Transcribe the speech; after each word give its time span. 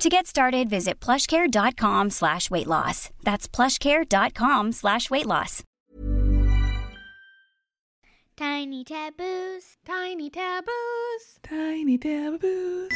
To 0.00 0.08
get 0.08 0.26
started, 0.26 0.70
visit 0.70 0.98
plushcare.com 0.98 2.08
slash 2.08 2.50
weight 2.50 2.66
loss. 2.66 3.10
That's 3.22 3.46
plushcare.com 3.46 4.72
slash 4.72 5.10
weight 5.10 5.26
loss. 5.26 5.62
Tiny 8.34 8.82
taboos. 8.82 9.76
Tiny 9.84 10.30
taboos. 10.30 11.36
Tiny 11.42 11.98
taboos. 11.98 12.88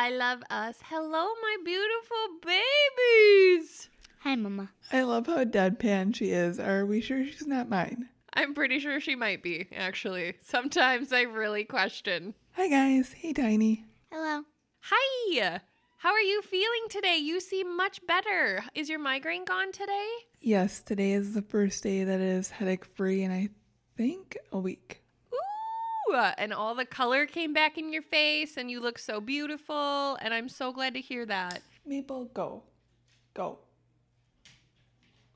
I 0.00 0.10
love 0.10 0.44
us. 0.48 0.76
Hello, 0.84 1.26
my 1.42 1.56
beautiful 1.64 2.28
babies. 2.46 3.88
Hi, 4.20 4.36
Mama. 4.36 4.70
I 4.92 5.02
love 5.02 5.26
how 5.26 5.42
deadpan 5.42 6.14
she 6.14 6.30
is. 6.30 6.60
Are 6.60 6.86
we 6.86 7.00
sure 7.00 7.26
she's 7.26 7.48
not 7.48 7.68
mine? 7.68 8.08
I'm 8.32 8.54
pretty 8.54 8.78
sure 8.78 9.00
she 9.00 9.16
might 9.16 9.42
be, 9.42 9.66
actually. 9.74 10.34
Sometimes 10.40 11.12
I 11.12 11.22
really 11.22 11.64
question. 11.64 12.34
Hi 12.52 12.68
guys. 12.68 13.12
Hey 13.12 13.32
Tiny. 13.32 13.86
Hello. 14.12 14.44
Hi. 14.82 15.60
How 15.96 16.10
are 16.12 16.20
you 16.20 16.42
feeling 16.42 16.86
today? 16.88 17.16
You 17.16 17.40
seem 17.40 17.76
much 17.76 18.00
better. 18.06 18.62
Is 18.76 18.88
your 18.88 19.00
migraine 19.00 19.44
gone 19.44 19.72
today? 19.72 20.06
Yes, 20.38 20.80
today 20.80 21.10
is 21.10 21.34
the 21.34 21.42
first 21.42 21.82
day 21.82 22.04
that 22.04 22.20
is 22.20 22.50
headache 22.50 22.84
free 22.84 23.24
in 23.24 23.32
I 23.32 23.48
think 23.96 24.38
a 24.52 24.60
week. 24.60 25.02
Ooh, 26.08 26.14
and 26.14 26.52
all 26.52 26.74
the 26.74 26.84
color 26.84 27.26
came 27.26 27.52
back 27.52 27.76
in 27.76 27.92
your 27.92 28.02
face 28.02 28.56
and 28.56 28.70
you 28.70 28.80
look 28.80 28.98
so 28.98 29.20
beautiful 29.20 30.16
and 30.20 30.32
I'm 30.32 30.48
so 30.48 30.72
glad 30.72 30.94
to 30.94 31.00
hear 31.00 31.26
that. 31.26 31.62
Maple, 31.84 32.26
go. 32.26 32.62
Go. 33.34 33.58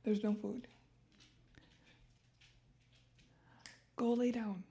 There's 0.05 0.23
no 0.23 0.35
food. 0.35 0.67
Go 3.97 4.15
lay 4.15 4.33
down. 4.33 4.65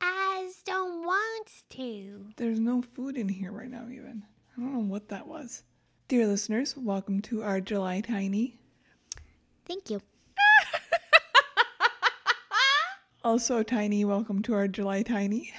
Az 0.00 0.62
don't 0.64 1.04
want 1.04 1.50
to. 1.70 2.26
There's 2.36 2.60
no 2.60 2.82
food 2.82 3.16
in 3.16 3.28
here 3.28 3.50
right 3.50 3.70
now, 3.70 3.86
even. 3.90 4.24
I 4.56 4.60
don't 4.60 4.72
know 4.72 4.80
what 4.80 5.08
that 5.08 5.26
was. 5.26 5.62
Dear 6.06 6.26
listeners, 6.26 6.76
welcome 6.76 7.20
to 7.22 7.42
our 7.42 7.60
July 7.60 8.00
Tiny. 8.00 8.58
Thank 9.66 9.90
you. 9.90 10.00
Also, 13.24 13.64
Tiny, 13.64 14.04
welcome 14.04 14.42
to 14.42 14.54
our 14.54 14.68
July 14.68 15.02
Tiny. 15.02 15.52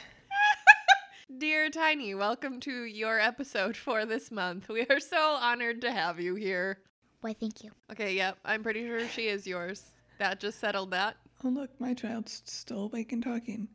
Dear 1.38 1.70
Tiny, 1.70 2.16
welcome 2.16 2.62
to 2.62 2.86
your 2.86 3.20
episode 3.20 3.76
for 3.76 4.06
this 4.06 4.32
month. 4.32 4.70
We 4.70 4.86
are 4.90 5.02
so 5.02 5.18
honored 5.42 5.82
to 5.82 5.92
have 5.92 6.22
you 6.22 6.36
here. 6.36 6.80
Why, 7.20 7.34
thank 7.34 7.62
you. 7.62 7.72
Okay, 7.92 8.14
yep, 8.16 8.38
I'm 8.46 8.64
pretty 8.64 8.86
sure 8.86 9.06
she 9.10 9.28
is 9.28 9.46
yours. 9.46 9.92
That 10.20 10.40
just 10.40 10.60
settled 10.60 10.92
that. 10.92 11.18
Oh, 11.44 11.50
look, 11.50 11.70
my 11.80 11.94
child's 11.94 12.42
still 12.46 12.84
awake 12.86 13.12
and 13.12 13.22
talking. 13.22 13.68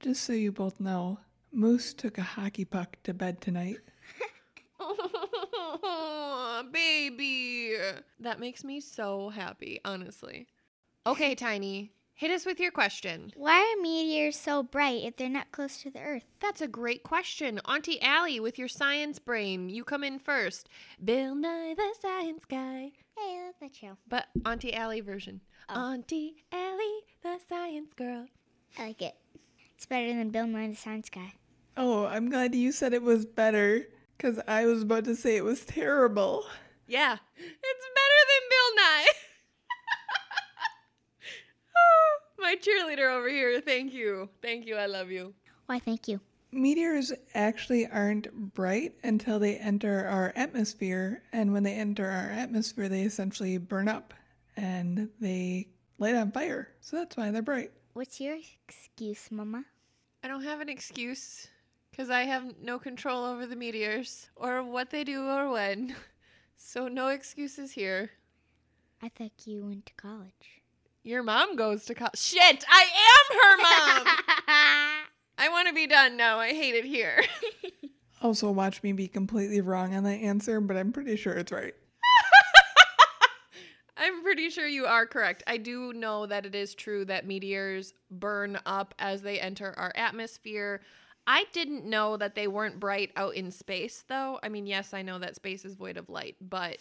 Just 0.00 0.24
so 0.24 0.32
you 0.32 0.50
both 0.50 0.80
know, 0.80 1.18
Moose 1.52 1.92
took 1.92 2.16
a 2.16 2.22
hockey 2.22 2.64
puck 2.64 2.96
to 3.02 3.12
bed 3.12 3.42
tonight. 3.42 3.76
Oh, 4.80 6.64
baby. 6.72 7.74
That 8.20 8.40
makes 8.40 8.64
me 8.64 8.80
so 8.80 9.28
happy, 9.28 9.80
honestly. 9.84 10.46
Okay, 11.06 11.34
Tiny, 11.34 11.92
hit 12.18 12.32
us 12.32 12.44
with 12.44 12.58
your 12.58 12.72
question. 12.72 13.32
Why 13.36 13.60
are 13.60 13.80
meteors 13.80 14.36
so 14.36 14.64
bright 14.64 15.04
if 15.04 15.16
they're 15.16 15.28
not 15.28 15.52
close 15.52 15.80
to 15.82 15.90
the 15.90 16.00
Earth? 16.00 16.24
That's 16.40 16.60
a 16.60 16.66
great 16.66 17.04
question. 17.04 17.60
Auntie 17.64 18.02
Allie, 18.02 18.40
with 18.40 18.58
your 18.58 18.66
science 18.66 19.20
brain, 19.20 19.68
you 19.68 19.84
come 19.84 20.02
in 20.02 20.18
first. 20.18 20.68
Bill 21.02 21.36
Nye 21.36 21.74
the 21.76 21.94
Science 22.02 22.44
Guy. 22.44 22.90
Hey, 23.16 23.46
look 23.46 23.60
that 23.60 23.76
show. 23.76 23.96
But 24.08 24.26
Auntie 24.44 24.74
Allie 24.74 25.00
version. 25.00 25.40
Oh. 25.68 25.92
Auntie 25.92 26.42
Allie, 26.50 27.04
the 27.22 27.38
science 27.48 27.94
girl. 27.94 28.26
I 28.76 28.88
like 28.88 29.00
it. 29.02 29.14
It's 29.76 29.86
better 29.86 30.08
than 30.08 30.30
Bill 30.30 30.48
Nye 30.48 30.66
the 30.68 30.74
Science 30.76 31.08
Guy. 31.08 31.34
Oh, 31.76 32.06
I'm 32.06 32.28
glad 32.30 32.52
you 32.56 32.72
said 32.72 32.92
it 32.92 33.02
was 33.02 33.24
better, 33.26 33.86
because 34.16 34.40
I 34.48 34.66
was 34.66 34.82
about 34.82 35.04
to 35.04 35.14
say 35.14 35.36
it 35.36 35.44
was 35.44 35.64
terrible. 35.64 36.44
Yeah, 36.88 37.12
it's 37.12 37.86
better 37.94 38.20
than 38.26 38.48
Bill 38.50 38.76
Nye. 38.76 39.06
Oh, 41.80 42.18
My 42.38 42.47
cheerleader 42.58 43.10
over 43.10 43.28
here. 43.28 43.60
Thank 43.60 43.92
you. 43.92 44.28
Thank 44.42 44.66
you. 44.66 44.76
I 44.76 44.86
love 44.86 45.10
you. 45.10 45.34
Why, 45.66 45.78
thank 45.78 46.08
you. 46.08 46.20
Meteors 46.50 47.12
actually 47.34 47.86
aren't 47.86 48.54
bright 48.54 48.94
until 49.02 49.38
they 49.38 49.56
enter 49.56 50.06
our 50.06 50.32
atmosphere, 50.34 51.22
and 51.32 51.52
when 51.52 51.62
they 51.62 51.74
enter 51.74 52.08
our 52.08 52.30
atmosphere, 52.30 52.88
they 52.88 53.02
essentially 53.02 53.58
burn 53.58 53.86
up 53.86 54.14
and 54.56 55.10
they 55.20 55.68
light 55.98 56.14
on 56.14 56.32
fire. 56.32 56.68
So 56.80 56.96
that's 56.96 57.16
why 57.16 57.30
they're 57.30 57.42
bright. 57.42 57.70
What's 57.92 58.20
your 58.20 58.38
excuse, 58.66 59.30
Mama? 59.30 59.64
I 60.22 60.28
don't 60.28 60.42
have 60.42 60.60
an 60.60 60.68
excuse 60.68 61.46
because 61.90 62.10
I 62.10 62.22
have 62.22 62.54
no 62.62 62.78
control 62.78 63.24
over 63.24 63.46
the 63.46 63.56
meteors 63.56 64.30
or 64.34 64.62
what 64.62 64.90
they 64.90 65.04
do 65.04 65.26
or 65.26 65.50
when. 65.50 65.94
So 66.60 66.88
no 66.88 67.06
excuses 67.06 67.70
here. 67.70 68.10
I 69.00 69.10
thought 69.10 69.46
you 69.46 69.64
went 69.64 69.86
to 69.86 69.94
college. 69.94 70.62
Your 71.08 71.22
mom 71.22 71.56
goes 71.56 71.86
to 71.86 71.94
college. 71.94 72.18
Shit, 72.18 72.66
I 72.68 72.82
am 72.82 73.38
her 73.38 73.56
mom. 73.56 74.16
I 75.38 75.48
want 75.48 75.66
to 75.66 75.72
be 75.72 75.86
done 75.86 76.18
now. 76.18 76.38
I 76.38 76.48
hate 76.48 76.74
it 76.74 76.84
here. 76.84 77.24
Also, 78.20 78.50
watch 78.50 78.82
me 78.82 78.92
be 78.92 79.06
completely 79.06 79.60
wrong 79.60 79.94
on 79.94 80.02
that 80.02 80.16
answer, 80.16 80.60
but 80.60 80.76
I'm 80.76 80.90
pretty 80.90 81.14
sure 81.14 81.34
it's 81.34 81.52
right. 81.52 81.72
I'm 83.96 84.24
pretty 84.24 84.50
sure 84.50 84.66
you 84.66 84.86
are 84.86 85.06
correct. 85.06 85.44
I 85.46 85.56
do 85.56 85.92
know 85.92 86.26
that 86.26 86.44
it 86.44 86.52
is 86.52 86.74
true 86.74 87.04
that 87.04 87.28
meteors 87.28 87.94
burn 88.10 88.58
up 88.66 88.92
as 88.98 89.22
they 89.22 89.38
enter 89.38 89.72
our 89.78 89.92
atmosphere. 89.94 90.80
I 91.28 91.44
didn't 91.52 91.84
know 91.84 92.16
that 92.16 92.34
they 92.34 92.48
weren't 92.48 92.80
bright 92.80 93.12
out 93.14 93.36
in 93.36 93.52
space, 93.52 94.02
though. 94.08 94.40
I 94.42 94.48
mean, 94.48 94.66
yes, 94.66 94.92
I 94.92 95.02
know 95.02 95.20
that 95.20 95.36
space 95.36 95.64
is 95.64 95.76
void 95.76 95.96
of 95.96 96.08
light, 96.08 96.34
but 96.40 96.78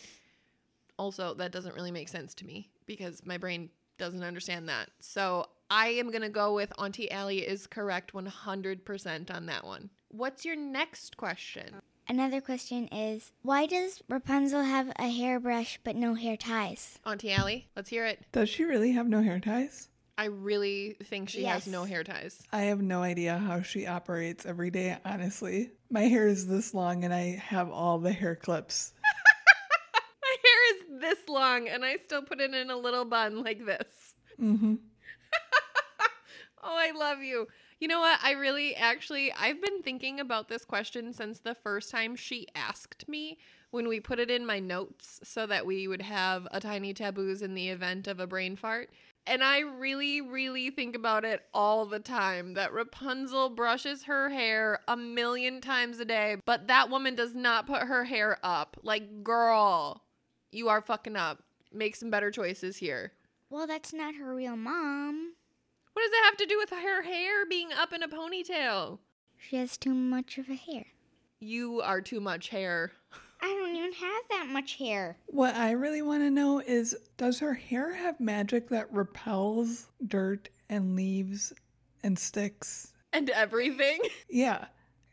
also 0.97 1.35
that 1.35 1.51
doesn't 1.51 1.75
really 1.75 1.91
make 1.91 2.09
sense 2.09 2.33
to 2.33 2.47
me 2.47 2.71
because 2.87 3.23
my 3.23 3.37
brain 3.37 3.69
doesn't 3.97 4.23
understand 4.23 4.69
that. 4.69 4.89
So 4.99 5.47
I 5.69 5.89
am 5.89 6.09
going 6.11 6.21
to 6.21 6.29
go 6.29 6.53
with 6.53 6.71
Auntie 6.79 7.11
Allie 7.11 7.47
is 7.47 7.67
correct 7.67 8.13
100% 8.13 9.35
on 9.35 9.45
that 9.47 9.65
one. 9.65 9.89
What's 10.09 10.45
your 10.45 10.55
next 10.55 11.17
question? 11.17 11.81
Another 12.09 12.39
question 12.39 12.87
is 12.87 13.33
why 13.41 13.65
does 13.65 14.01
Rapunzel 14.07 14.63
have 14.63 14.89
a 14.97 15.09
hairbrush 15.09 15.79
but 15.83 15.97
no 15.97 16.13
hair 16.13 16.37
ties? 16.37 16.99
Auntie 17.05 17.33
Allie, 17.33 17.67
let's 17.75 17.89
hear 17.89 18.05
it. 18.05 18.25
Does 18.31 18.47
she 18.47 18.63
really 18.63 18.93
have 18.93 19.09
no 19.09 19.21
hair 19.21 19.39
ties? 19.39 19.89
I 20.17 20.25
really 20.25 20.95
think 21.03 21.29
she 21.29 21.43
has 21.43 21.67
no 21.67 21.83
hair 21.83 22.03
ties. 22.03 22.41
I 22.51 22.61
have 22.63 22.81
no 22.81 23.03
idea 23.03 23.37
how 23.37 23.61
she 23.61 23.85
operates 23.85 24.47
every 24.47 24.71
day, 24.71 24.97
honestly. 25.05 25.71
My 25.91 26.03
hair 26.03 26.27
is 26.27 26.47
this 26.47 26.73
long 26.73 27.03
and 27.03 27.13
I 27.13 27.35
have 27.35 27.69
all 27.69 27.99
the 27.99 28.13
hair 28.13 28.35
clips. 28.35 28.93
My 30.97 31.05
hair 31.05 31.11
is 31.11 31.19
this 31.19 31.29
long 31.29 31.67
and 31.67 31.85
I 31.85 31.95
still 31.97 32.21
put 32.21 32.41
it 32.41 32.53
in 32.53 32.69
a 32.69 32.77
little 32.77 33.05
bun 33.05 33.43
like 33.43 33.65
this. 33.65 34.15
Mm-hmm. 34.41 34.75
Oh, 36.63 36.75
I 36.75 36.91
love 36.91 37.21
you. 37.21 37.47
You 37.79 37.87
know 37.87 37.99
what? 37.99 38.19
I 38.23 38.31
really 38.31 38.75
actually 38.75 39.31
I've 39.31 39.61
been 39.61 39.81
thinking 39.83 40.19
about 40.19 40.49
this 40.49 40.65
question 40.65 41.13
since 41.13 41.39
the 41.39 41.55
first 41.55 41.91
time 41.91 42.15
she 42.15 42.47
asked 42.55 43.07
me 43.07 43.37
when 43.71 43.87
we 43.87 43.99
put 43.99 44.19
it 44.19 44.31
in 44.31 44.45
my 44.45 44.59
notes 44.59 45.19
so 45.23 45.45
that 45.47 45.65
we 45.65 45.87
would 45.87 46.01
have 46.01 46.47
a 46.51 46.59
tiny 46.59 46.93
taboos 46.93 47.41
in 47.41 47.53
the 47.53 47.69
event 47.69 48.07
of 48.07 48.19
a 48.19 48.27
brain 48.27 48.55
fart. 48.55 48.89
And 49.27 49.43
I 49.43 49.59
really, 49.59 50.21
really 50.21 50.69
think 50.71 50.95
about 50.95 51.25
it 51.25 51.43
all 51.53 51.85
the 51.85 51.99
time 51.99 52.55
that 52.55 52.73
Rapunzel 52.73 53.49
brushes 53.49 54.03
her 54.03 54.29
hair 54.29 54.79
a 54.87 54.97
million 54.97 55.61
times 55.61 55.99
a 55.99 56.05
day, 56.05 56.37
but 56.45 56.67
that 56.67 56.89
woman 56.89 57.15
does 57.15 57.35
not 57.35 57.67
put 57.67 57.83
her 57.83 58.05
hair 58.05 58.39
up. 58.41 58.77
Like, 58.83 59.23
girl, 59.23 60.01
you 60.51 60.69
are 60.69 60.81
fucking 60.81 61.15
up. 61.15 61.43
Make 61.73 61.95
some 61.95 62.09
better 62.09 62.31
choices 62.31 62.77
here. 62.77 63.13
Well, 63.49 63.67
that's 63.67 63.93
not 63.93 64.15
her 64.15 64.33
real 64.35 64.55
mom. 64.57 65.33
What 65.93 66.03
does 66.03 66.11
it 66.11 66.25
have 66.25 66.37
to 66.37 66.45
do 66.45 66.57
with 66.57 66.69
her 66.69 67.03
hair 67.03 67.45
being 67.45 67.69
up 67.73 67.91
in 67.93 68.03
a 68.03 68.07
ponytail? 68.07 68.99
She 69.37 69.55
has 69.57 69.77
too 69.77 69.93
much 69.93 70.37
of 70.37 70.49
a 70.49 70.55
hair. 70.55 70.85
You 71.39 71.81
are 71.81 72.01
too 72.01 72.19
much 72.19 72.49
hair. 72.49 72.91
I 73.41 73.47
don't 73.47 73.75
even 73.75 73.93
have 73.93 74.23
that 74.31 74.47
much 74.49 74.75
hair. 74.75 75.17
What 75.27 75.55
I 75.55 75.71
really 75.71 76.01
want 76.01 76.23
to 76.23 76.31
know 76.31 76.59
is 76.59 76.95
does 77.17 77.39
her 77.39 77.53
hair 77.53 77.93
have 77.93 78.19
magic 78.19 78.69
that 78.69 78.91
repels 78.91 79.87
dirt 80.05 80.49
and 80.69 80.95
leaves 80.95 81.53
and 82.03 82.17
sticks? 82.17 82.93
And 83.13 83.29
everything. 83.29 83.99
Yeah, 84.29 84.65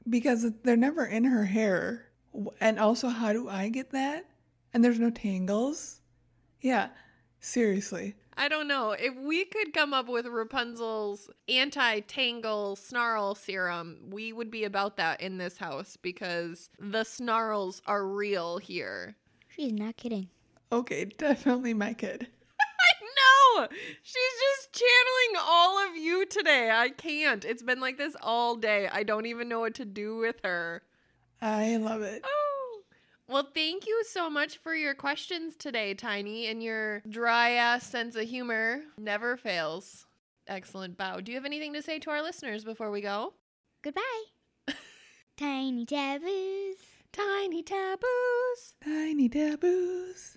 because 0.08 0.50
they're 0.64 0.76
never 0.76 1.04
in 1.06 1.24
her 1.24 1.44
hair. 1.44 2.06
And 2.60 2.78
also, 2.80 3.08
how 3.08 3.32
do 3.32 3.48
I 3.48 3.68
get 3.68 3.90
that? 3.92 4.24
And 4.74 4.84
there's 4.84 4.98
no 4.98 5.10
tangles? 5.10 6.00
Yeah, 6.60 6.88
seriously. 7.38 8.16
I 8.36 8.48
don't 8.48 8.66
know. 8.66 8.90
If 8.90 9.14
we 9.16 9.44
could 9.44 9.72
come 9.72 9.94
up 9.94 10.08
with 10.08 10.26
Rapunzel's 10.26 11.30
anti 11.48 12.00
tangle 12.00 12.74
snarl 12.74 13.36
serum, 13.36 13.98
we 14.10 14.32
would 14.32 14.50
be 14.50 14.64
about 14.64 14.96
that 14.96 15.20
in 15.20 15.38
this 15.38 15.58
house 15.58 15.96
because 15.96 16.70
the 16.80 17.04
snarls 17.04 17.80
are 17.86 18.04
real 18.04 18.58
here. 18.58 19.14
She's 19.54 19.72
not 19.72 19.96
kidding. 19.96 20.28
Okay, 20.72 21.04
definitely 21.18 21.72
my 21.72 21.94
kid. 21.94 22.26
I 22.60 23.60
know! 23.60 23.68
She's 24.02 24.16
just 24.16 24.72
channeling 24.72 25.46
all 25.46 25.78
of 25.88 25.96
you 25.96 26.26
today. 26.26 26.72
I 26.72 26.88
can't. 26.88 27.44
It's 27.44 27.62
been 27.62 27.78
like 27.78 27.96
this 27.96 28.16
all 28.20 28.56
day. 28.56 28.88
I 28.90 29.04
don't 29.04 29.26
even 29.26 29.48
know 29.48 29.60
what 29.60 29.74
to 29.74 29.84
do 29.84 30.16
with 30.16 30.40
her. 30.42 30.82
I 31.40 31.76
love 31.76 32.02
it. 32.02 32.22
Oh. 32.24 32.43
Well, 33.28 33.48
thank 33.54 33.86
you 33.86 34.04
so 34.06 34.28
much 34.28 34.58
for 34.58 34.74
your 34.74 34.94
questions 34.94 35.56
today, 35.56 35.94
Tiny, 35.94 36.46
and 36.46 36.62
your 36.62 37.00
dry 37.08 37.52
ass 37.52 37.88
sense 37.88 38.16
of 38.16 38.28
humor 38.28 38.82
never 38.98 39.36
fails. 39.36 40.06
Excellent 40.46 40.98
bow. 40.98 41.20
Do 41.20 41.32
you 41.32 41.38
have 41.38 41.46
anything 41.46 41.72
to 41.72 41.82
say 41.82 41.98
to 42.00 42.10
our 42.10 42.22
listeners 42.22 42.64
before 42.64 42.90
we 42.90 43.00
go? 43.00 43.32
Goodbye. 43.82 44.02
Tiny 45.38 45.86
taboos. 45.86 46.76
Tiny 47.12 47.62
taboos. 47.62 48.74
Tiny 48.84 49.28
taboos. 49.30 50.36